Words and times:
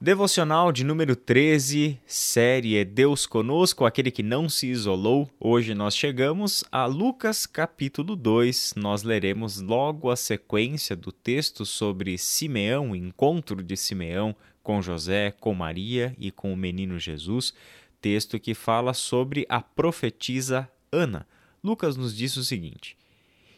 Devocional 0.00 0.70
de 0.70 0.84
número 0.84 1.16
13, 1.16 1.98
série 2.06 2.76
é 2.76 2.84
Deus 2.84 3.26
Conosco, 3.26 3.84
aquele 3.84 4.12
que 4.12 4.22
não 4.22 4.48
se 4.48 4.68
isolou. 4.68 5.28
Hoje 5.40 5.74
nós 5.74 5.96
chegamos 5.96 6.62
a 6.70 6.86
Lucas 6.86 7.46
capítulo 7.46 8.14
2. 8.14 8.74
Nós 8.76 9.02
leremos 9.02 9.60
logo 9.60 10.08
a 10.08 10.14
sequência 10.14 10.94
do 10.94 11.10
texto 11.10 11.66
sobre 11.66 12.16
Simeão, 12.16 12.92
o 12.92 12.96
encontro 12.96 13.60
de 13.60 13.76
Simeão 13.76 14.36
com 14.62 14.80
José, 14.80 15.32
com 15.32 15.52
Maria 15.52 16.14
e 16.16 16.30
com 16.30 16.52
o 16.52 16.56
menino 16.56 16.96
Jesus. 16.96 17.52
Texto 18.00 18.38
que 18.38 18.54
fala 18.54 18.94
sobre 18.94 19.44
a 19.48 19.60
profetisa 19.60 20.70
Ana. 20.92 21.26
Lucas 21.62 21.96
nos 21.96 22.16
diz 22.16 22.36
o 22.36 22.44
seguinte: 22.44 22.96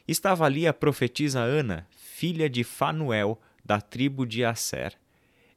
Estava 0.09 0.47
ali 0.47 0.67
a 0.67 0.73
profetisa 0.73 1.41
Ana, 1.41 1.87
filha 1.91 2.49
de 2.49 2.65
Fanuel, 2.65 3.39
da 3.63 3.79
tribo 3.79 4.25
de 4.25 4.43
Asser 4.43 4.97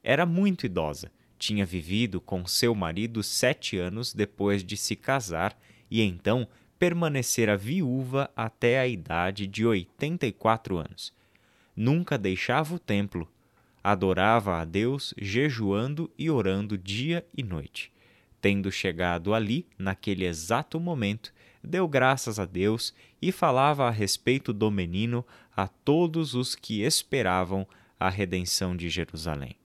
era 0.03 0.25
muito 0.25 0.65
idosa. 0.65 1.11
Tinha 1.39 1.65
vivido 1.65 2.19
com 2.19 2.45
seu 2.45 2.75
marido 2.75 3.23
sete 3.23 3.77
anos 3.77 4.13
depois 4.13 4.63
de 4.63 4.75
se 4.77 4.95
casar 4.95 5.57
e 5.89 6.01
então 6.01 6.47
permanecera 6.77 7.55
viúva 7.55 8.29
até 8.35 8.79
a 8.79 8.87
idade 8.87 9.47
de 9.47 9.65
84 9.65 10.77
anos. 10.77 11.13
Nunca 11.75 12.17
deixava 12.17 12.75
o 12.75 12.79
templo. 12.79 13.27
Adorava 13.83 14.59
a 14.59 14.65
Deus 14.65 15.13
jejuando 15.17 16.11
e 16.17 16.29
orando 16.29 16.77
dia 16.77 17.25
e 17.35 17.43
noite. 17.43 17.91
Tendo 18.41 18.71
chegado 18.71 19.33
ali, 19.33 19.65
naquele 19.77 20.25
exato 20.25 20.79
momento, 20.79 21.33
deu 21.63 21.87
graças 21.87 22.39
a 22.39 22.45
Deus 22.45 22.93
e 23.21 23.31
falava 23.31 23.87
a 23.87 23.91
respeito 23.91 24.51
do 24.51 24.69
menino 24.69 25.25
a 25.55 25.67
todos 25.67 26.33
os 26.33 26.55
que 26.55 26.81
esperavam 26.81 27.65
a 27.99 28.09
redenção 28.09 28.75
de 28.75 28.89
Jerusalém. 28.89 29.55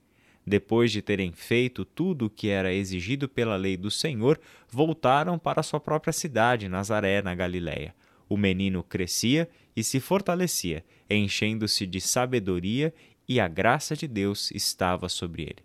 Depois 0.48 0.90
de 0.90 1.02
terem 1.02 1.30
feito 1.30 1.84
tudo 1.84 2.26
o 2.26 2.30
que 2.30 2.48
era 2.48 2.72
exigido 2.72 3.28
pela 3.28 3.54
lei 3.54 3.76
do 3.76 3.90
Senhor, 3.90 4.40
voltaram 4.70 5.38
para 5.38 5.62
sua 5.62 5.78
própria 5.78 6.12
cidade, 6.12 6.68
Nazaré, 6.68 7.20
na 7.20 7.34
Galiléia. 7.34 7.94
O 8.26 8.36
menino 8.36 8.82
crescia 8.82 9.46
e 9.76 9.84
se 9.84 10.00
fortalecia, 10.00 10.82
enchendo-se 11.08 11.86
de 11.86 12.00
sabedoria, 12.00 12.94
e 13.28 13.38
a 13.38 13.46
graça 13.46 13.94
de 13.94 14.08
Deus 14.08 14.50
estava 14.52 15.06
sobre 15.06 15.42
ele. 15.42 15.62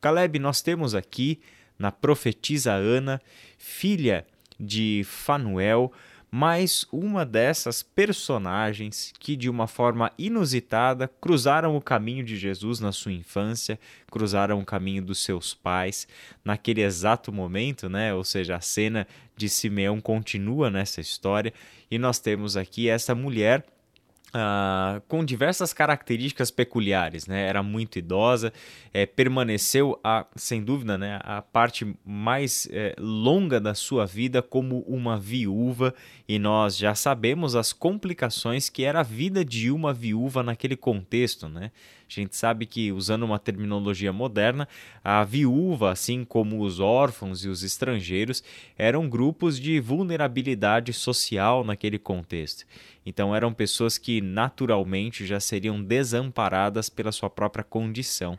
Caleb, 0.00 0.38
nós 0.38 0.62
temos 0.62 0.94
aqui 0.94 1.38
na 1.78 1.92
profetisa 1.92 2.72
Ana, 2.72 3.20
filha 3.58 4.26
de 4.58 5.02
Fanuel, 5.04 5.92
mais 6.30 6.86
uma 6.92 7.24
dessas 7.24 7.82
personagens 7.82 9.12
que, 9.18 9.34
de 9.34 9.48
uma 9.48 9.66
forma 9.66 10.12
inusitada, 10.18 11.10
cruzaram 11.20 11.76
o 11.76 11.80
caminho 11.80 12.22
de 12.24 12.36
Jesus 12.36 12.80
na 12.80 12.92
sua 12.92 13.12
infância, 13.12 13.78
cruzaram 14.10 14.60
o 14.60 14.64
caminho 14.64 15.02
dos 15.02 15.24
seus 15.24 15.54
pais 15.54 16.06
naquele 16.44 16.82
exato 16.82 17.32
momento, 17.32 17.88
né? 17.88 18.12
Ou 18.12 18.24
seja, 18.24 18.56
a 18.56 18.60
cena 18.60 19.06
de 19.36 19.48
Simeão 19.48 20.00
continua 20.00 20.70
nessa 20.70 21.00
história 21.00 21.52
e 21.90 21.98
nós 21.98 22.18
temos 22.18 22.56
aqui 22.56 22.88
essa 22.88 23.14
mulher 23.14 23.64
Uh, 24.28 25.00
com 25.08 25.24
diversas 25.24 25.72
características 25.72 26.50
peculiares, 26.50 27.26
né? 27.26 27.46
Era 27.46 27.62
muito 27.62 27.98
idosa, 27.98 28.52
é, 28.92 29.06
permaneceu, 29.06 29.98
a, 30.04 30.26
sem 30.36 30.62
dúvida, 30.62 30.98
né, 30.98 31.18
a 31.22 31.40
parte 31.40 31.96
mais 32.04 32.68
é, 32.70 32.94
longa 32.98 33.58
da 33.58 33.74
sua 33.74 34.04
vida 34.04 34.42
como 34.42 34.80
uma 34.80 35.18
viúva, 35.18 35.94
e 36.28 36.38
nós 36.38 36.76
já 36.76 36.94
sabemos 36.94 37.56
as 37.56 37.72
complicações 37.72 38.68
que 38.68 38.84
era 38.84 39.00
a 39.00 39.02
vida 39.02 39.42
de 39.42 39.70
uma 39.70 39.94
viúva 39.94 40.42
naquele 40.42 40.76
contexto, 40.76 41.48
né? 41.48 41.70
A 42.08 42.20
gente 42.20 42.34
sabe 42.36 42.64
que, 42.64 42.90
usando 42.90 43.24
uma 43.24 43.38
terminologia 43.38 44.12
moderna, 44.12 44.66
a 45.04 45.22
viúva, 45.24 45.92
assim 45.92 46.24
como 46.24 46.62
os 46.62 46.80
órfãos 46.80 47.44
e 47.44 47.48
os 47.48 47.62
estrangeiros, 47.62 48.42
eram 48.78 49.08
grupos 49.08 49.60
de 49.60 49.78
vulnerabilidade 49.78 50.92
social 50.94 51.62
naquele 51.62 51.98
contexto. 51.98 52.64
Então, 53.04 53.36
eram 53.36 53.52
pessoas 53.52 53.98
que 53.98 54.22
naturalmente 54.22 55.26
já 55.26 55.38
seriam 55.38 55.82
desamparadas 55.82 56.88
pela 56.88 57.12
sua 57.12 57.28
própria 57.28 57.62
condição. 57.62 58.38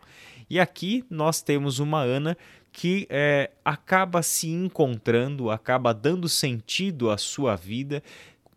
E 0.50 0.60
aqui 0.60 1.06
nós 1.10 1.42
temos 1.44 1.78
uma 1.78 2.02
Ana 2.02 2.36
que 2.72 3.08
é, 3.10 3.52
acaba 3.64 4.24
se 4.24 4.50
encontrando, 4.50 5.52
acaba 5.52 5.94
dando 5.94 6.28
sentido 6.28 7.12
à 7.12 7.18
sua 7.18 7.56
vida 7.56 8.02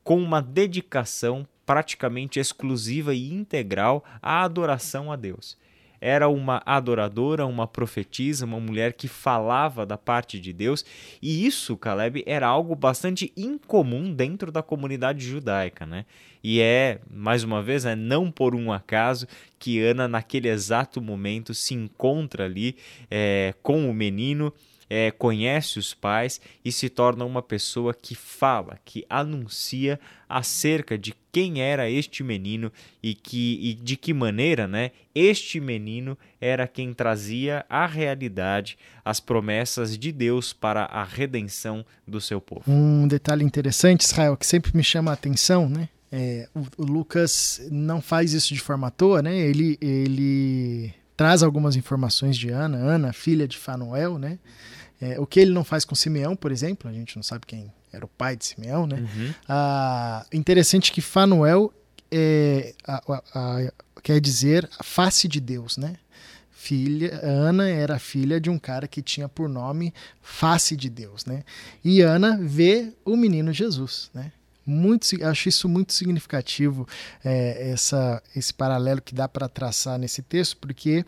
com 0.02 0.20
uma 0.20 0.40
dedicação 0.40 1.46
praticamente 1.64 2.38
exclusiva 2.38 3.14
e 3.14 3.32
integral 3.32 4.04
à 4.20 4.42
adoração 4.42 5.12
a 5.12 5.16
Deus. 5.16 5.56
Era 6.00 6.28
uma 6.28 6.60
adoradora, 6.66 7.46
uma 7.46 7.64
profetisa, 7.64 8.44
uma 8.44 8.58
mulher 8.58 8.92
que 8.92 9.06
falava 9.06 9.86
da 9.86 9.96
parte 9.96 10.40
de 10.40 10.52
Deus, 10.52 10.84
e 11.22 11.46
isso, 11.46 11.76
Caleb, 11.76 12.24
era 12.26 12.48
algo 12.48 12.74
bastante 12.74 13.32
incomum 13.36 14.12
dentro 14.12 14.50
da 14.50 14.64
comunidade 14.64 15.24
judaica, 15.24 15.86
né? 15.86 16.04
E 16.42 16.60
é, 16.60 16.98
mais 17.08 17.44
uma 17.44 17.62
vez, 17.62 17.84
é 17.84 17.94
não 17.94 18.32
por 18.32 18.52
um 18.52 18.72
acaso 18.72 19.28
que 19.60 19.80
Ana, 19.80 20.08
naquele 20.08 20.48
exato 20.48 21.00
momento, 21.00 21.54
se 21.54 21.72
encontra 21.72 22.46
ali 22.46 22.74
é, 23.08 23.54
com 23.62 23.88
o 23.88 23.94
menino 23.94 24.52
é, 24.94 25.10
conhece 25.10 25.78
os 25.78 25.94
pais 25.94 26.38
e 26.62 26.70
se 26.70 26.90
torna 26.90 27.24
uma 27.24 27.40
pessoa 27.40 27.94
que 27.94 28.14
fala, 28.14 28.78
que 28.84 29.06
anuncia 29.08 29.98
acerca 30.28 30.98
de 30.98 31.14
quem 31.32 31.62
era 31.62 31.88
este 31.88 32.22
menino 32.22 32.70
e, 33.02 33.14
que, 33.14 33.58
e 33.62 33.72
de 33.72 33.96
que 33.96 34.12
maneira 34.12 34.68
né, 34.68 34.90
este 35.14 35.58
menino 35.60 36.16
era 36.38 36.68
quem 36.68 36.92
trazia 36.92 37.64
à 37.70 37.86
realidade 37.86 38.76
as 39.02 39.18
promessas 39.18 39.96
de 39.96 40.12
Deus 40.12 40.52
para 40.52 40.84
a 40.84 41.04
redenção 41.04 41.86
do 42.06 42.20
seu 42.20 42.38
povo. 42.38 42.70
Um 42.70 43.08
detalhe 43.08 43.46
interessante, 43.46 44.02
Israel, 44.02 44.36
que 44.36 44.46
sempre 44.46 44.76
me 44.76 44.84
chama 44.84 45.10
a 45.10 45.14
atenção, 45.14 45.70
né? 45.70 45.88
É, 46.14 46.46
o, 46.54 46.82
o, 46.82 46.84
Lucas 46.84 47.66
não 47.70 48.02
faz 48.02 48.34
isso 48.34 48.52
de 48.52 48.60
forma 48.60 48.88
à 48.88 48.90
toa, 48.90 49.22
né? 49.22 49.34
Ele, 49.34 49.78
ele 49.80 50.92
traz 51.16 51.42
algumas 51.42 51.76
informações 51.76 52.36
de 52.36 52.50
Ana, 52.50 52.76
Ana, 52.76 53.14
filha 53.14 53.48
de 53.48 53.56
Fanuel, 53.56 54.18
né? 54.18 54.38
É, 55.02 55.18
o 55.18 55.26
que 55.26 55.40
ele 55.40 55.50
não 55.50 55.64
faz 55.64 55.84
com 55.84 55.96
Simeão, 55.96 56.36
por 56.36 56.52
exemplo, 56.52 56.88
a 56.88 56.92
gente 56.92 57.16
não 57.16 57.24
sabe 57.24 57.44
quem 57.44 57.72
era 57.92 58.04
o 58.04 58.08
pai 58.08 58.36
de 58.36 58.46
Simeão, 58.46 58.86
né? 58.86 59.00
Uhum. 59.00 59.34
Ah, 59.48 60.24
interessante 60.32 60.92
que 60.92 61.00
Fanuel 61.00 61.74
é, 62.08 62.72
a, 62.86 63.02
a, 63.12 63.22
a, 63.34 63.72
quer 64.00 64.20
dizer 64.20 64.70
a 64.78 64.84
face 64.84 65.26
de 65.26 65.40
Deus, 65.40 65.76
né? 65.76 65.96
Filha, 66.52 67.18
Ana 67.20 67.68
era 67.68 67.98
filha 67.98 68.40
de 68.40 68.48
um 68.48 68.56
cara 68.60 68.86
que 68.86 69.02
tinha 69.02 69.28
por 69.28 69.48
nome 69.48 69.92
face 70.20 70.76
de 70.76 70.88
Deus, 70.88 71.26
né? 71.26 71.42
E 71.84 72.00
Ana 72.00 72.38
vê 72.40 72.92
o 73.04 73.16
menino 73.16 73.52
Jesus, 73.52 74.08
né? 74.14 74.30
Muito 74.64 75.06
acho 75.24 75.48
isso 75.48 75.68
muito 75.68 75.92
significativo 75.92 76.86
é, 77.24 77.70
essa 77.70 78.22
esse 78.34 78.52
paralelo 78.54 79.00
que 79.00 79.14
dá 79.14 79.28
para 79.28 79.48
traçar 79.48 79.98
nesse 79.98 80.22
texto 80.22 80.56
porque 80.58 81.04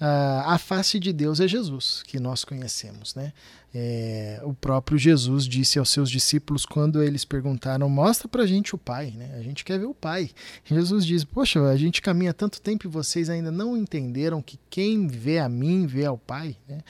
uh, 0.00 0.42
a 0.46 0.58
face 0.58 0.98
de 0.98 1.12
Deus 1.12 1.40
é 1.40 1.46
Jesus 1.46 2.02
que 2.06 2.18
nós 2.18 2.44
conhecemos 2.44 3.14
né 3.14 3.32
é, 3.78 4.40
o 4.42 4.54
próprio 4.54 4.96
Jesus 4.96 5.46
disse 5.46 5.78
aos 5.78 5.90
seus 5.90 6.10
discípulos 6.10 6.64
quando 6.64 7.02
eles 7.02 7.26
perguntaram: 7.26 7.90
Mostra 7.90 8.26
pra 8.26 8.46
gente 8.46 8.74
o 8.74 8.78
Pai, 8.78 9.12
né? 9.14 9.34
A 9.38 9.42
gente 9.42 9.66
quer 9.66 9.78
ver 9.78 9.84
o 9.84 9.92
Pai. 9.92 10.30
Jesus 10.64 11.04
diz: 11.04 11.24
Poxa, 11.24 11.60
a 11.60 11.76
gente 11.76 12.00
caminha 12.00 12.32
tanto 12.32 12.58
tempo 12.58 12.86
e 12.86 12.90
vocês 12.90 13.28
ainda 13.28 13.50
não 13.50 13.76
entenderam 13.76 14.40
que 14.40 14.58
quem 14.70 15.06
vê 15.06 15.38
a 15.38 15.46
mim 15.46 15.86
vê 15.86 16.06
ao 16.06 16.16
Pai. 16.16 16.56
Né? 16.66 16.80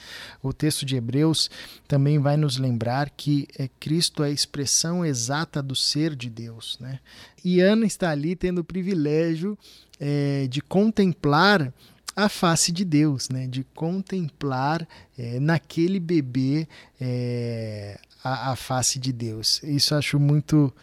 O 0.41 0.53
texto 0.53 0.85
de 0.85 0.95
Hebreus 0.95 1.51
também 1.89 2.19
vai 2.19 2.37
nos 2.37 2.57
lembrar 2.57 3.09
que 3.09 3.49
é, 3.59 3.69
Cristo 3.81 4.23
é 4.23 4.27
a 4.27 4.31
expressão 4.31 5.05
exata 5.05 5.61
do 5.61 5.75
ser 5.75 6.15
de 6.15 6.29
Deus. 6.29 6.77
Né? 6.79 6.99
E 7.43 7.59
Ana 7.59 7.85
está 7.85 8.11
ali 8.11 8.33
tendo 8.33 8.59
o 8.59 8.63
privilégio 8.63 9.57
é, 9.99 10.47
de 10.47 10.61
contemplar 10.61 11.73
a 12.17 12.27
face 12.27 12.71
de 12.71 12.83
Deus, 12.83 13.29
né? 13.29 13.45
de 13.45 13.63
contemplar 13.75 14.87
é, 15.15 15.39
naquele 15.39 15.99
bebê 15.99 16.67
é, 16.99 17.99
a, 18.23 18.53
a, 18.53 18.55
face 18.55 18.97
de 18.97 19.13
Deus. 19.13 19.61
Isso 19.61 19.93
acho 19.93 20.19
muito 20.19 20.73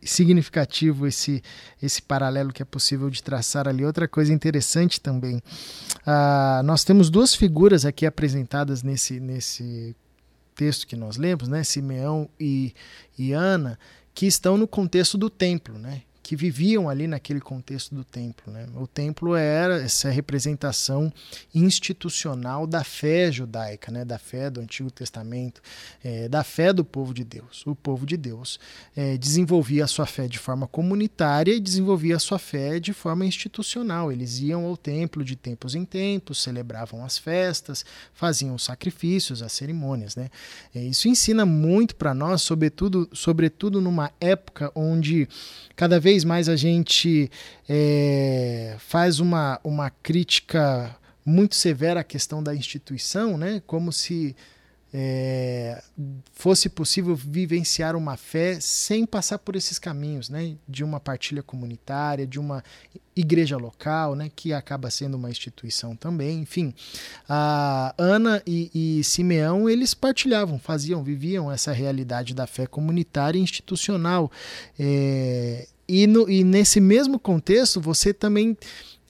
significativo 0.00 1.04
esse, 1.04 1.42
esse 1.82 2.00
paralelo 2.00 2.52
que 2.52 2.62
é 2.62 2.64
possível 2.64 3.10
de 3.10 3.20
traçar 3.20 3.66
ali. 3.66 3.84
Outra 3.84 4.06
coisa 4.06 4.32
interessante 4.32 5.00
também, 5.00 5.42
ah, 6.06 6.62
nós 6.64 6.84
temos 6.84 7.10
duas 7.10 7.34
figuras 7.34 7.84
aqui 7.84 8.06
apresentadas 8.06 8.84
nesse, 8.84 9.18
nesse 9.18 9.96
texto 10.54 10.86
que 10.86 10.94
nós 10.94 11.16
lemos, 11.16 11.48
né? 11.48 11.64
Simeão 11.64 12.30
e, 12.38 12.72
e 13.18 13.32
Ana, 13.32 13.76
que 14.14 14.24
estão 14.24 14.56
no 14.56 14.68
contexto 14.68 15.18
do 15.18 15.28
templo, 15.28 15.76
né? 15.76 16.02
Que 16.26 16.34
viviam 16.34 16.88
ali 16.88 17.06
naquele 17.06 17.40
contexto 17.40 17.94
do 17.94 18.02
templo. 18.02 18.52
Né? 18.52 18.66
O 18.74 18.84
templo 18.84 19.36
era 19.36 19.80
essa 19.80 20.10
representação 20.10 21.12
institucional 21.54 22.66
da 22.66 22.82
fé 22.82 23.30
judaica, 23.30 23.92
né? 23.92 24.04
da 24.04 24.18
fé 24.18 24.50
do 24.50 24.60
Antigo 24.60 24.90
Testamento, 24.90 25.62
é, 26.02 26.28
da 26.28 26.42
fé 26.42 26.72
do 26.72 26.84
povo 26.84 27.14
de 27.14 27.22
Deus. 27.22 27.64
O 27.64 27.76
povo 27.76 28.04
de 28.04 28.16
Deus 28.16 28.58
é, 28.96 29.16
desenvolvia 29.16 29.84
a 29.84 29.86
sua 29.86 30.04
fé 30.04 30.26
de 30.26 30.36
forma 30.36 30.66
comunitária 30.66 31.54
e 31.54 31.60
desenvolvia 31.60 32.16
a 32.16 32.18
sua 32.18 32.40
fé 32.40 32.80
de 32.80 32.92
forma 32.92 33.24
institucional. 33.24 34.10
Eles 34.10 34.40
iam 34.40 34.64
ao 34.64 34.76
templo 34.76 35.22
de 35.22 35.36
tempos 35.36 35.76
em 35.76 35.84
tempos, 35.84 36.42
celebravam 36.42 37.04
as 37.04 37.16
festas, 37.16 37.84
faziam 38.12 38.56
os 38.56 38.64
sacrifícios, 38.64 39.44
as 39.44 39.52
cerimônias. 39.52 40.16
Né? 40.16 40.28
É, 40.74 40.82
isso 40.82 41.06
ensina 41.06 41.46
muito 41.46 41.94
para 41.94 42.12
nós, 42.12 42.42
sobretudo, 42.42 43.08
sobretudo 43.12 43.80
numa 43.80 44.10
época 44.20 44.72
onde 44.74 45.28
cada 45.76 46.00
vez 46.00 46.15
mais 46.24 46.48
a 46.48 46.56
gente 46.56 47.30
é, 47.68 48.76
faz 48.78 49.20
uma, 49.20 49.60
uma 49.62 49.90
crítica 49.90 50.96
muito 51.24 51.54
severa 51.54 52.00
à 52.00 52.04
questão 52.04 52.42
da 52.42 52.54
instituição, 52.54 53.36
né? 53.36 53.62
como 53.66 53.92
se 53.92 54.36
é, 54.98 55.82
fosse 56.32 56.70
possível 56.70 57.14
vivenciar 57.14 57.94
uma 57.96 58.16
fé 58.16 58.58
sem 58.60 59.04
passar 59.04 59.38
por 59.38 59.54
esses 59.54 59.78
caminhos, 59.78 60.30
né? 60.30 60.56
De 60.66 60.82
uma 60.82 60.98
partilha 60.98 61.42
comunitária, 61.42 62.26
de 62.26 62.38
uma 62.38 62.64
igreja 63.14 63.58
local, 63.58 64.14
né? 64.14 64.30
Que 64.34 64.54
acaba 64.54 64.88
sendo 64.90 65.16
uma 65.16 65.30
instituição 65.30 65.94
também. 65.94 66.40
Enfim, 66.40 66.72
a 67.28 67.94
Ana 67.98 68.42
e, 68.46 68.70
e 69.00 69.04
Simeão 69.04 69.68
eles 69.68 69.92
partilhavam, 69.92 70.58
faziam, 70.58 71.02
viviam 71.02 71.52
essa 71.52 71.72
realidade 71.72 72.32
da 72.32 72.46
fé 72.46 72.66
comunitária 72.66 73.38
e 73.38 73.42
institucional. 73.42 74.30
É, 74.78 75.66
e, 75.88 76.06
no, 76.06 76.28
e 76.28 76.42
nesse 76.42 76.80
mesmo 76.80 77.18
contexto, 77.18 77.80
você 77.80 78.12
também 78.12 78.56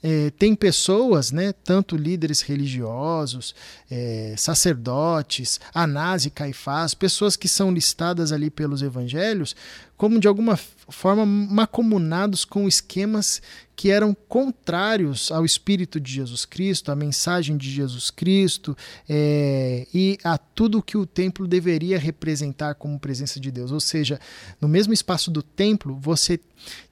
é, 0.01 0.29
tem 0.31 0.55
pessoas, 0.55 1.31
né, 1.31 1.53
tanto 1.63 1.97
líderes 1.97 2.41
religiosos, 2.41 3.55
é, 3.89 4.35
sacerdotes, 4.37 5.59
Anás 5.73 6.25
e 6.25 6.29
Caifás, 6.29 6.93
pessoas 6.93 7.35
que 7.35 7.49
são 7.49 7.71
listadas 7.71 8.31
ali 8.31 8.49
pelos 8.49 8.81
evangelhos, 8.81 9.55
como 9.95 10.19
de 10.19 10.27
alguma 10.27 10.57
forma 10.89 11.25
macomunados 11.25 12.45
com 12.45 12.67
esquemas 12.67 13.41
que 13.75 13.91
eram 13.91 14.15
contrários 14.27 15.31
ao 15.31 15.45
Espírito 15.45 15.99
de 15.99 16.11
Jesus 16.11 16.45
Cristo, 16.45 16.91
à 16.91 16.95
mensagem 16.95 17.57
de 17.57 17.69
Jesus 17.69 18.09
Cristo 18.09 18.75
é, 19.07 19.85
e 19.93 20.17
a 20.23 20.37
tudo 20.37 20.81
que 20.81 20.97
o 20.97 21.05
templo 21.05 21.47
deveria 21.47 21.99
representar 21.99 22.75
como 22.75 22.99
presença 22.99 23.39
de 23.39 23.51
Deus. 23.51 23.71
Ou 23.71 23.79
seja, 23.79 24.19
no 24.59 24.67
mesmo 24.67 24.93
espaço 24.93 25.29
do 25.29 25.43
templo, 25.43 25.95
você 26.01 26.39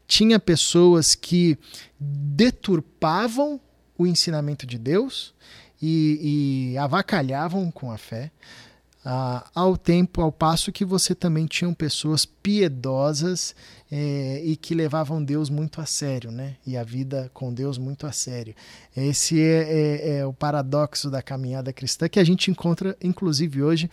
tinha 0.08 0.40
pessoas 0.40 1.16
que 1.16 1.58
deturpavam 2.00 3.60
o 3.98 4.06
ensinamento 4.06 4.66
de 4.66 4.78
Deus 4.78 5.34
e, 5.82 6.74
e 6.74 6.78
avacalhavam 6.78 7.72
com 7.72 7.92
a 7.92 7.98
fé. 7.98 8.32
Uh, 9.06 9.48
ao 9.54 9.78
tempo, 9.78 10.20
ao 10.20 10.32
passo 10.32 10.72
que 10.72 10.84
você 10.84 11.14
também 11.14 11.46
tinha 11.46 11.72
pessoas 11.76 12.26
piedosas 12.26 13.54
é, 13.92 14.42
e 14.44 14.56
que 14.56 14.74
levavam 14.74 15.24
Deus 15.24 15.50
muito 15.50 15.80
a 15.80 15.86
sério, 15.86 16.32
né? 16.32 16.56
E 16.66 16.76
a 16.76 16.84
vida 16.84 17.30
com 17.34 17.54
Deus 17.54 17.78
muito 17.78 18.08
a 18.08 18.12
sério. 18.12 18.56
Esse 18.98 19.40
é, 19.40 19.62
é, 19.62 20.18
é, 20.18 20.26
o 20.26 20.34
paradoxo 20.34 21.10
da 21.10 21.22
caminhada 21.22 21.72
cristã 21.72 22.10
que 22.10 22.20
a 22.20 22.24
gente 22.24 22.50
encontra, 22.50 22.98
inclusive 23.02 23.62
hoje, 23.62 23.90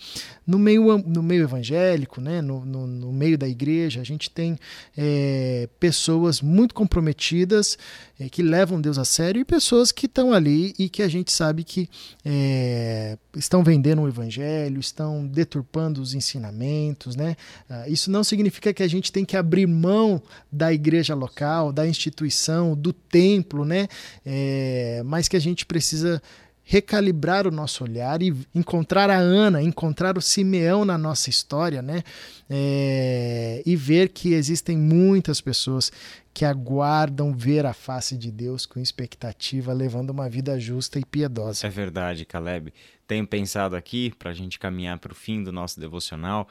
no 0.47 0.59
meio, 0.59 0.97
no 0.99 1.23
meio 1.23 1.45
evangélico, 1.45 2.21
né? 2.21 2.41
no, 2.41 2.65
no, 2.65 2.87
no 2.87 3.13
meio 3.13 3.37
da 3.37 3.47
igreja. 3.47 4.01
A 4.01 4.05
gente 4.05 4.31
tem 4.31 4.59
é, 4.97 5.69
pessoas 5.79 6.41
muito 6.41 6.75
comprometidas 6.75 7.77
é, 8.23 8.29
que 8.29 8.43
levam 8.43 8.81
Deus 8.81 8.99
a 8.99 9.05
sério 9.05 9.41
e 9.41 9.45
pessoas 9.45 9.91
que 9.91 10.07
estão 10.07 10.33
ali 10.33 10.75
e 10.79 10.89
que 10.89 11.03
a 11.03 11.09
gente 11.09 11.33
sabe 11.33 11.65
que 11.65 11.89
é, 12.25 13.19
estão 13.37 13.65
vendendo 13.65 14.03
o 14.03 14.09
evangelho, 14.09 14.79
estão 14.79 15.27
deturpando 15.27 16.01
os 16.01 16.15
ensinamentos. 16.15 17.17
Né? 17.17 17.37
Ah, 17.69 17.89
isso 17.89 18.11
não 18.11 18.23
significa 18.23 18.73
que 18.73 18.83
a 18.83 18.89
gente 18.89 19.11
tem 19.11 19.25
que 19.25 19.37
abrir 19.37 19.67
mão 19.67 20.23
da 20.51 20.73
igreja 20.73 21.15
local, 21.15 21.73
da 21.73 21.87
instituição, 21.87 22.77
do 22.77 22.93
templo, 22.93 23.65
né? 23.65 23.89
É, 24.25 25.03
mas 25.05 25.27
que 25.27 25.37
a 25.37 25.41
gente 25.41 25.67
precisa 25.67 26.23
recalibrar 26.65 27.47
o 27.47 27.51
nosso 27.51 27.85
olhar 27.85 28.23
e 28.23 28.35
encontrar 28.55 29.11
a 29.11 29.17
Ana, 29.17 29.63
encontrar 29.63 30.17
o 30.17 30.23
Simeão 30.23 30.85
na 30.85 30.97
nossa 30.97 31.29
história, 31.29 31.83
né? 31.83 32.03
É, 32.49 33.63
e 33.67 33.75
ver 33.75 34.11
que 34.11 34.35
existem 34.35 34.77
muitas 34.77 35.41
pessoas 35.41 35.91
que 36.33 36.45
aguardam 36.45 37.35
ver 37.35 37.67
a 37.67 37.75
face 37.75 38.17
de 38.17 38.31
Deus 38.31 38.65
com 38.65 38.81
expectativa, 38.81 39.73
levando 39.73 40.11
uma 40.11 40.29
vida 40.29 40.59
justa 40.59 40.99
e 40.99 41.05
piedosa. 41.05 41.67
É 41.67 41.71
verdade, 41.71 42.25
Caleb. 42.25 42.73
Tenho 43.07 43.27
pensado 43.27 43.77
aqui, 43.77 44.13
para 44.19 44.31
a 44.31 44.35
gente 44.35 44.59
caminhar 44.59 44.99
para 44.99 45.13
o 45.13 45.17
fim 45.17 45.43
do 45.43 45.53
nosso 45.53 45.79
devocional, 45.79 46.49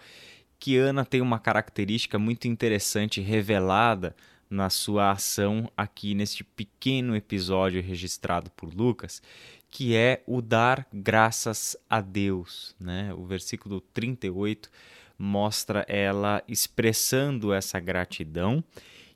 que 0.59 0.77
Ana 0.77 1.03
tem 1.03 1.21
uma 1.21 1.39
característica 1.39 2.19
muito 2.19 2.47
interessante 2.47 3.19
revelada 3.19 4.15
na 4.47 4.69
sua 4.69 5.11
ação 5.11 5.71
aqui 5.75 6.13
neste 6.13 6.43
pequeno 6.43 7.15
episódio 7.15 7.81
registrado 7.81 8.51
por 8.51 8.71
Lucas, 8.73 9.21
que 9.71 9.95
é 9.95 10.21
o 10.27 10.41
dar 10.41 10.85
graças 10.93 11.77
a 11.89 12.01
Deus. 12.01 12.75
Né? 12.77 13.13
O 13.13 13.25
versículo 13.25 13.79
38 13.79 14.69
mostra 15.17 15.85
ela 15.87 16.43
expressando 16.47 17.53
essa 17.53 17.79
gratidão 17.79 18.61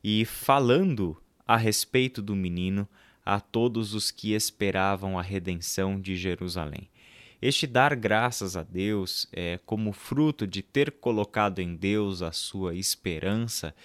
e 0.02 0.24
falando 0.24 1.22
a 1.46 1.58
respeito 1.58 2.22
do 2.22 2.36
menino 2.36 2.88
a 3.26 3.40
todos 3.40 3.94
os 3.94 4.12
que 4.12 4.34
esperavam 4.34 5.20
a 5.20 5.22
redenção 5.22 6.00
de 6.00 6.16
Jerusalém. 6.16 6.90
Este 7.42 7.68
dar 7.68 7.96
graças 7.96 8.56
a 8.56 8.64
Deus, 8.64 9.28
é, 9.34 9.60
como 9.66 9.92
fruto 9.92 10.48
de 10.48 10.62
ter 10.62 10.92
colocado 10.92 11.60
em 11.60 11.76
Deus 11.76 12.22
a 12.22 12.32
sua 12.32 12.76
esperança, 12.76 13.76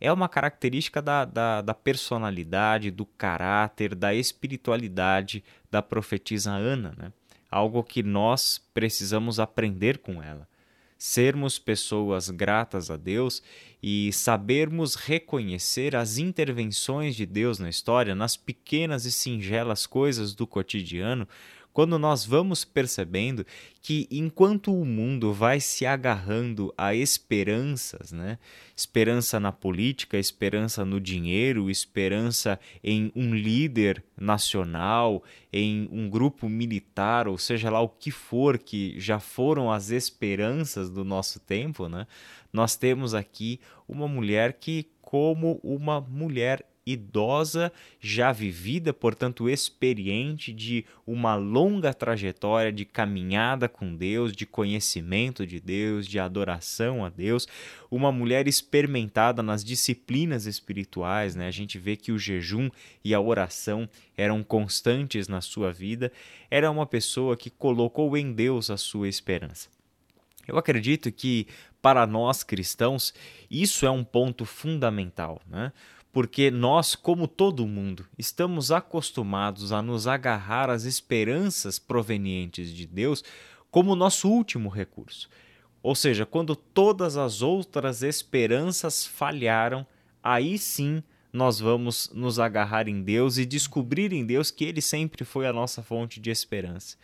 é 0.00 0.10
uma 0.10 0.28
característica 0.28 1.02
da, 1.02 1.24
da, 1.24 1.60
da 1.60 1.74
personalidade, 1.74 2.90
do 2.90 3.04
caráter, 3.04 3.94
da 3.94 4.14
espiritualidade 4.14 5.44
da 5.70 5.82
profetisa 5.82 6.52
Ana, 6.52 6.94
né? 6.96 7.12
algo 7.50 7.82
que 7.82 8.02
nós 8.02 8.58
precisamos 8.72 9.38
aprender 9.38 9.98
com 9.98 10.22
ela. 10.22 10.48
Sermos 10.96 11.58
pessoas 11.58 12.28
gratas 12.28 12.90
a 12.90 12.96
Deus 12.96 13.42
e 13.82 14.12
sabermos 14.12 14.94
reconhecer 14.94 15.96
as 15.96 16.18
intervenções 16.18 17.16
de 17.16 17.24
Deus 17.24 17.58
na 17.58 17.70
história, 17.70 18.14
nas 18.14 18.36
pequenas 18.36 19.06
e 19.06 19.12
singelas 19.12 19.86
coisas 19.86 20.34
do 20.34 20.46
cotidiano, 20.46 21.26
quando 21.72 21.98
nós 21.98 22.24
vamos 22.24 22.64
percebendo 22.64 23.46
que 23.80 24.06
enquanto 24.10 24.74
o 24.74 24.84
mundo 24.84 25.32
vai 25.32 25.60
se 25.60 25.86
agarrando 25.86 26.72
a 26.76 26.94
esperanças, 26.94 28.12
né? 28.12 28.38
Esperança 28.76 29.38
na 29.38 29.52
política, 29.52 30.18
esperança 30.18 30.84
no 30.84 31.00
dinheiro, 31.00 31.70
esperança 31.70 32.58
em 32.82 33.12
um 33.14 33.34
líder 33.34 34.04
nacional, 34.18 35.22
em 35.52 35.88
um 35.90 36.08
grupo 36.10 36.48
militar, 36.48 37.28
ou 37.28 37.38
seja 37.38 37.70
lá 37.70 37.80
o 37.80 37.88
que 37.88 38.10
for 38.10 38.58
que 38.58 38.98
já 38.98 39.18
foram 39.18 39.70
as 39.70 39.90
esperanças 39.90 40.90
do 40.90 41.04
nosso 41.04 41.40
tempo, 41.40 41.88
né? 41.88 42.06
Nós 42.52 42.76
temos 42.76 43.14
aqui 43.14 43.60
uma 43.88 44.08
mulher 44.08 44.54
que 44.54 44.86
como 45.00 45.60
uma 45.62 46.00
mulher 46.00 46.64
idosa, 46.92 47.72
já 48.00 48.32
vivida, 48.32 48.92
portanto 48.92 49.48
experiente 49.48 50.52
de 50.52 50.84
uma 51.06 51.34
longa 51.34 51.92
trajetória 51.92 52.72
de 52.72 52.84
caminhada 52.84 53.68
com 53.68 53.94
Deus, 53.94 54.32
de 54.32 54.46
conhecimento 54.46 55.46
de 55.46 55.60
Deus, 55.60 56.06
de 56.06 56.18
adoração 56.18 57.04
a 57.04 57.08
Deus, 57.08 57.46
uma 57.90 58.12
mulher 58.12 58.46
experimentada 58.46 59.42
nas 59.42 59.64
disciplinas 59.64 60.46
espirituais, 60.46 61.34
né? 61.34 61.46
A 61.46 61.50
gente 61.50 61.78
vê 61.78 61.96
que 61.96 62.12
o 62.12 62.18
jejum 62.18 62.70
e 63.04 63.14
a 63.14 63.20
oração 63.20 63.88
eram 64.16 64.42
constantes 64.42 65.28
na 65.28 65.40
sua 65.40 65.72
vida, 65.72 66.12
era 66.50 66.70
uma 66.70 66.86
pessoa 66.86 67.36
que 67.36 67.50
colocou 67.50 68.16
em 68.16 68.32
Deus 68.32 68.70
a 68.70 68.76
sua 68.76 69.08
esperança. 69.08 69.68
Eu 70.46 70.58
acredito 70.58 71.12
que 71.12 71.46
para 71.82 72.06
nós 72.06 72.42
cristãos 72.42 73.14
isso 73.50 73.84
é 73.84 73.90
um 73.90 74.04
ponto 74.04 74.44
fundamental, 74.44 75.40
né? 75.46 75.72
porque 76.12 76.50
nós, 76.50 76.94
como 76.94 77.28
todo 77.28 77.66
mundo, 77.66 78.04
estamos 78.18 78.72
acostumados 78.72 79.72
a 79.72 79.80
nos 79.80 80.06
agarrar 80.06 80.68
às 80.68 80.84
esperanças 80.84 81.78
provenientes 81.78 82.72
de 82.72 82.86
Deus 82.86 83.22
como 83.70 83.94
nosso 83.94 84.28
último 84.28 84.68
recurso. 84.68 85.28
Ou 85.82 85.94
seja, 85.94 86.26
quando 86.26 86.56
todas 86.56 87.16
as 87.16 87.42
outras 87.42 88.02
esperanças 88.02 89.06
falharam, 89.06 89.86
aí 90.22 90.58
sim 90.58 91.02
nós 91.32 91.60
vamos 91.60 92.10
nos 92.12 92.40
agarrar 92.40 92.88
em 92.88 93.02
Deus 93.02 93.38
e 93.38 93.46
descobrir 93.46 94.12
em 94.12 94.26
Deus 94.26 94.50
que 94.50 94.64
Ele 94.64 94.80
sempre 94.80 95.24
foi 95.24 95.46
a 95.46 95.52
nossa 95.52 95.80
fonte 95.82 96.18
de 96.20 96.28
esperança. 96.28 96.96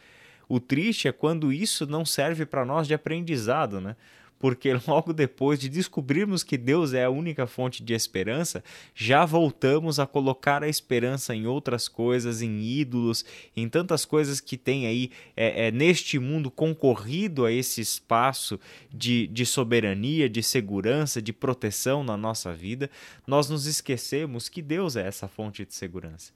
O 0.48 0.60
triste 0.60 1.06
é 1.06 1.12
quando 1.12 1.52
isso 1.52 1.86
não 1.86 2.04
serve 2.04 2.44
para 2.44 2.64
nós 2.64 2.86
de 2.86 2.94
aprendizado, 2.94 3.80
né? 3.80 3.96
Porque 4.38 4.72
logo 4.86 5.12
depois 5.12 5.58
de 5.58 5.68
descobrirmos 5.68 6.42
que 6.42 6.56
Deus 6.56 6.92
é 6.92 7.04
a 7.04 7.10
única 7.10 7.46
fonte 7.46 7.82
de 7.82 7.94
esperança, 7.94 8.62
já 8.94 9.24
voltamos 9.24 9.98
a 9.98 10.06
colocar 10.06 10.62
a 10.62 10.68
esperança 10.68 11.34
em 11.34 11.46
outras 11.46 11.88
coisas, 11.88 12.42
em 12.42 12.62
ídolos, 12.62 13.24
em 13.56 13.68
tantas 13.68 14.04
coisas 14.04 14.40
que 14.40 14.56
tem 14.56 14.86
aí 14.86 15.10
é, 15.36 15.66
é, 15.66 15.70
neste 15.70 16.18
mundo 16.18 16.50
concorrido 16.50 17.44
a 17.44 17.52
esse 17.52 17.80
espaço 17.80 18.58
de, 18.92 19.26
de 19.28 19.46
soberania, 19.46 20.28
de 20.28 20.42
segurança, 20.42 21.20
de 21.22 21.32
proteção 21.32 22.04
na 22.04 22.16
nossa 22.16 22.52
vida, 22.52 22.90
nós 23.26 23.48
nos 23.48 23.66
esquecemos 23.66 24.48
que 24.48 24.62
Deus 24.62 24.96
é 24.96 25.06
essa 25.06 25.28
fonte 25.28 25.64
de 25.64 25.74
segurança. 25.74 26.32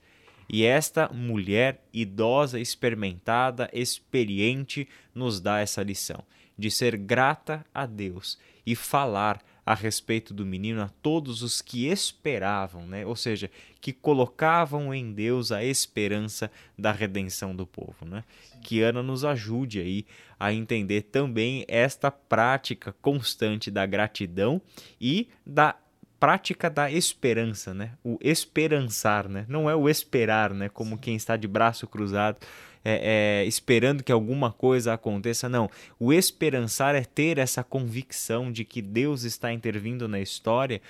E 0.53 0.65
esta 0.65 1.09
mulher 1.11 1.85
idosa, 1.93 2.59
experimentada, 2.59 3.71
experiente, 3.73 4.89
nos 5.15 5.41
dá 5.41 5.61
essa 5.61 5.81
lição 5.81 6.25
de 6.61 6.71
ser 6.71 6.97
grata 6.97 7.65
a 7.75 7.87
Deus 7.87 8.39
e 8.65 8.77
falar 8.77 9.43
a 9.65 9.75
respeito 9.75 10.35
do 10.35 10.45
menino 10.45 10.83
a 10.83 10.89
todos 11.03 11.43
os 11.43 11.63
que 11.63 11.87
esperavam, 11.87 12.87
né? 12.87 13.07
ou 13.07 13.15
seja, 13.15 13.51
que 13.81 13.93
colocavam 13.93 14.93
em 14.93 15.13
Deus 15.13 15.53
a 15.53 15.65
esperança 15.65 16.51
da 16.79 16.93
redenção 16.93 17.55
do 17.55 17.67
povo. 17.67 18.05
Né? 18.05 18.25
Que 18.63 18.83
Ana 18.83 19.03
nos 19.03 19.25
ajude 19.25 19.81
aí 19.81 20.07
a 20.39 20.53
entender 20.53 21.03
também 21.03 21.65
esta 21.69 22.11
prática 22.11 22.95
constante 23.01 23.71
da 23.71 23.87
gratidão 23.87 24.61
e 25.01 25.29
da 25.47 25.77
prática 26.19 26.69
da 26.69 26.91
esperança, 26.91 27.73
né? 27.73 27.93
O 28.05 28.19
esperançar, 28.21 29.27
né? 29.27 29.47
Não 29.49 29.71
é 29.71 29.75
o 29.75 29.89
esperar, 29.89 30.53
né? 30.53 30.69
Como 30.69 30.99
quem 30.99 31.17
está 31.17 31.35
de 31.35 31.49
braço 31.49 31.87
cruzado, 31.87 32.39
é, 32.85 33.43
é, 33.43 33.47
esperando 33.47 34.03
que 34.03 34.13
alguma 34.13 34.53
coisa 34.53 34.95
aconteça. 34.95 35.49
Não. 35.49 35.71
O 35.99 36.13
esperançar 36.13 36.95
é 36.95 37.05
ter 37.05 37.39
essa 37.39 37.63
convicção 37.63 38.51
de 38.51 38.65
que 38.65 38.81
Deus 38.81 39.25
está 39.25 39.53
intervindo 39.53 40.09
na 40.09 40.21
história 40.21 40.81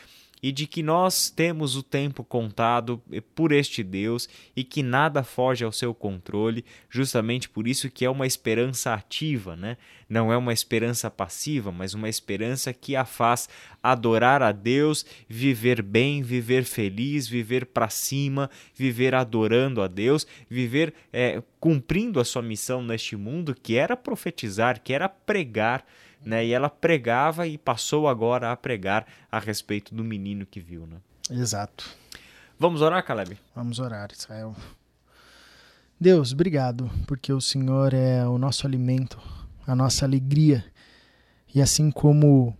e 0.42 0.50
de 0.52 0.66
que 0.66 0.82
nós 0.82 1.30
temos 1.30 1.76
o 1.76 1.82
tempo 1.82 2.24
contado 2.24 3.02
por 3.34 3.52
este 3.52 3.82
Deus 3.82 4.28
e 4.56 4.64
que 4.64 4.82
nada 4.82 5.22
foge 5.22 5.64
ao 5.64 5.72
seu 5.72 5.94
controle, 5.94 6.64
justamente 6.88 7.48
por 7.48 7.68
isso 7.68 7.90
que 7.90 8.04
é 8.04 8.10
uma 8.10 8.26
esperança 8.26 8.94
ativa, 8.94 9.56
né? 9.56 9.76
Não 10.08 10.32
é 10.32 10.36
uma 10.36 10.52
esperança 10.52 11.10
passiva, 11.10 11.70
mas 11.70 11.94
uma 11.94 12.08
esperança 12.08 12.72
que 12.72 12.96
a 12.96 13.04
faz 13.04 13.48
adorar 13.82 14.42
a 14.42 14.50
Deus, 14.50 15.06
viver 15.28 15.82
bem, 15.82 16.22
viver 16.22 16.64
feliz, 16.64 17.28
viver 17.28 17.66
para 17.66 17.88
cima, 17.88 18.50
viver 18.74 19.14
adorando 19.14 19.82
a 19.82 19.86
Deus, 19.86 20.26
viver 20.48 20.92
é, 21.12 21.42
cumprindo 21.60 22.18
a 22.18 22.24
sua 22.24 22.42
missão 22.42 22.82
neste 22.82 23.16
mundo, 23.16 23.54
que 23.54 23.76
era 23.76 23.96
profetizar, 23.96 24.82
que 24.82 24.92
era 24.92 25.08
pregar 25.08 25.84
né? 26.24 26.44
E 26.44 26.52
ela 26.52 26.68
pregava 26.68 27.46
e 27.46 27.56
passou 27.56 28.08
agora 28.08 28.52
a 28.52 28.56
pregar 28.56 29.06
a 29.30 29.38
respeito 29.38 29.94
do 29.94 30.04
menino 30.04 30.46
que 30.46 30.60
viu, 30.60 30.86
né? 30.86 30.96
Exato. 31.30 31.88
Vamos 32.58 32.82
orar, 32.82 33.04
Caleb? 33.04 33.38
Vamos 33.54 33.78
orar, 33.78 34.10
Israel. 34.12 34.54
Deus, 35.98 36.32
obrigado, 36.32 36.90
porque 37.06 37.32
o 37.32 37.40
Senhor 37.40 37.92
é 37.92 38.26
o 38.26 38.38
nosso 38.38 38.66
alimento, 38.66 39.20
a 39.66 39.74
nossa 39.74 40.04
alegria. 40.04 40.64
E 41.54 41.60
assim 41.60 41.90
como 41.90 42.56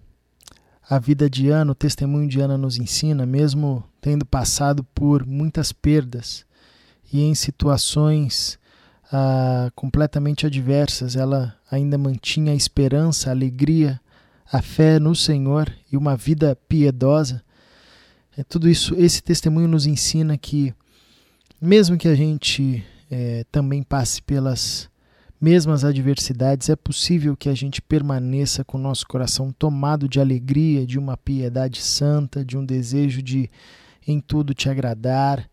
a 0.88 0.98
vida 0.98 1.30
de 1.30 1.48
Ana, 1.48 1.72
o 1.72 1.74
testemunho 1.74 2.28
de 2.28 2.40
Ana 2.40 2.58
nos 2.58 2.76
ensina, 2.76 3.24
mesmo 3.24 3.82
tendo 4.00 4.26
passado 4.26 4.84
por 4.94 5.24
muitas 5.24 5.72
perdas 5.72 6.44
e 7.12 7.22
em 7.22 7.34
situações 7.34 8.58
ah, 9.12 9.70
completamente 9.74 10.46
adversas, 10.46 11.16
ela 11.16 11.56
ainda 11.70 11.98
mantinha 11.98 12.52
a 12.52 12.56
esperança, 12.56 13.28
a 13.28 13.32
alegria, 13.32 14.00
a 14.52 14.62
fé 14.62 14.98
no 14.98 15.14
Senhor 15.14 15.72
e 15.90 15.96
uma 15.96 16.16
vida 16.16 16.56
piedosa. 16.68 17.42
É 18.36 18.44
tudo 18.44 18.68
isso, 18.68 18.94
esse 18.94 19.22
testemunho 19.22 19.68
nos 19.68 19.86
ensina 19.86 20.38
que, 20.38 20.74
mesmo 21.60 21.96
que 21.96 22.08
a 22.08 22.14
gente 22.14 22.84
é, 23.10 23.44
também 23.50 23.82
passe 23.82 24.22
pelas 24.22 24.88
mesmas 25.40 25.84
adversidades, 25.84 26.68
é 26.68 26.76
possível 26.76 27.36
que 27.36 27.48
a 27.48 27.54
gente 27.54 27.80
permaneça 27.80 28.62
com 28.62 28.76
o 28.76 28.80
nosso 28.80 29.06
coração 29.06 29.50
tomado 29.50 30.08
de 30.08 30.20
alegria, 30.20 30.86
de 30.86 30.98
uma 30.98 31.16
piedade 31.16 31.80
santa, 31.80 32.44
de 32.44 32.58
um 32.58 32.64
desejo 32.64 33.22
de 33.22 33.50
em 34.06 34.20
tudo 34.20 34.54
te 34.54 34.68
agradar, 34.68 35.48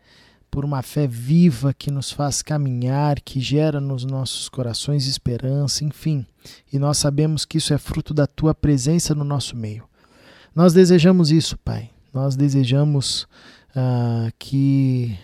por 0.58 0.66
uma 0.66 0.82
fé 0.82 1.06
viva 1.06 1.72
que 1.72 1.92
nos 1.92 2.12
faz 2.12 2.42
caminhar, 2.42 3.22
que 3.22 3.40
gera 3.40 3.80
nos 3.80 4.04
nossos 4.04 4.50
corações 4.50 5.06
esperança, 5.06 5.84
enfim. 5.84 6.26
E 6.74 6.80
nós 6.80 6.98
sabemos 6.98 7.46
que 7.46 7.60
isso 7.60 7.76
é 7.76 7.78
fruto 7.78 8.12
da 8.12 8.26
tua 8.26 8.56
presença 8.56 9.14
no 9.14 9.24
nosso 9.24 9.56
meio. 9.56 9.84
Nós 10.56 10.74
desejamos 10.74 11.30
isso, 11.30 11.60
Pai. 11.60 11.92
Nós 12.12 12.36
desejamos 12.36 13.28
uh, 13.70 14.34
que 14.40 15.16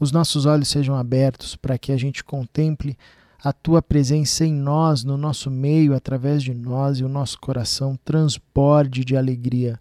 os 0.00 0.10
nossos 0.10 0.44
olhos 0.44 0.66
sejam 0.66 0.96
abertos 0.96 1.54
para 1.54 1.78
que 1.78 1.92
a 1.92 1.96
gente 1.96 2.24
contemple 2.24 2.98
a 3.44 3.52
tua 3.52 3.80
presença 3.80 4.44
em 4.44 4.52
nós, 4.52 5.04
no 5.04 5.16
nosso 5.16 5.52
meio, 5.52 5.94
através 5.94 6.42
de 6.42 6.52
nós, 6.52 6.98
e 6.98 7.04
o 7.04 7.08
nosso 7.08 7.38
coração 7.38 7.96
transborde 8.04 9.04
de 9.04 9.16
alegria, 9.16 9.78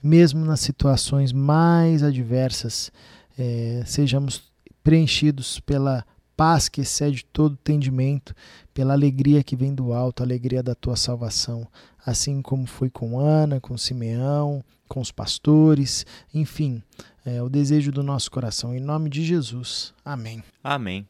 mesmo 0.00 0.44
nas 0.44 0.60
situações 0.60 1.32
mais 1.32 2.04
adversas 2.04 2.92
é, 3.40 3.82
sejamos 3.86 4.52
preenchidos 4.82 5.60
pela 5.60 6.04
paz 6.36 6.68
que 6.68 6.80
excede 6.80 7.24
todo 7.32 7.52
entendimento, 7.52 8.34
pela 8.72 8.94
alegria 8.94 9.42
que 9.42 9.54
vem 9.54 9.74
do 9.74 9.92
alto, 9.92 10.22
a 10.22 10.26
alegria 10.26 10.62
da 10.62 10.74
tua 10.74 10.96
salvação, 10.96 11.66
assim 12.04 12.40
como 12.40 12.66
foi 12.66 12.88
com 12.88 13.18
Ana, 13.18 13.60
com 13.60 13.76
Simeão, 13.76 14.64
com 14.88 15.00
os 15.00 15.12
pastores, 15.12 16.06
enfim, 16.32 16.82
é 17.24 17.42
o 17.42 17.48
desejo 17.48 17.92
do 17.92 18.02
nosso 18.02 18.30
coração. 18.30 18.74
Em 18.74 18.80
nome 18.80 19.10
de 19.10 19.24
Jesus. 19.24 19.92
Amém. 20.04 20.42
Amém. 20.64 21.06